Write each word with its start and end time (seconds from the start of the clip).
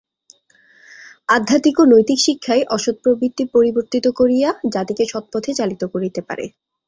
আধ্যাত্মিক 1.29 1.75
ও 1.79 1.83
নৈতিক 1.85 2.19
শিক্ষাই 2.21 2.61
অসৎ 2.67 2.95
প্রবৃত্তি 3.03 3.43
পরিবর্তিত 3.55 4.05
করিয়া 4.19 4.49
জাতিকে 4.73 5.03
সৎপথে 5.11 5.51
চালিত 5.59 5.81
করিতে 5.93 6.21
পারে। 6.27 6.45